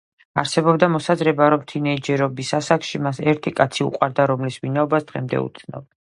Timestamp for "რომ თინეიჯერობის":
1.53-2.49